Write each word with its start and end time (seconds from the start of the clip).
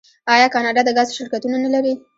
آیا 0.33 0.47
کاناډا 0.53 0.81
د 0.85 0.89
ګاز 0.97 1.07
شرکتونه 1.17 1.57
نلري؟ 1.65 1.93